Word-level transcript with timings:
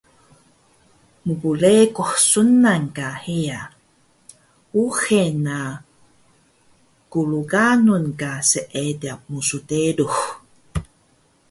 mplekuh 1.27 2.11
sunan 2.29 2.83
ka 2.97 3.07
heya, 3.23 3.61
uxe 4.85 5.21
na 5.45 5.57
glganun 7.11 8.05
ka 8.19 8.31
seediq 8.49 9.19
msderux 9.33 10.15